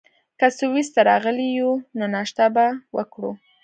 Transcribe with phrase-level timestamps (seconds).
[0.39, 2.65] که سویس ته راغلي یو، نو ناشته به
[2.95, 3.31] وکړو.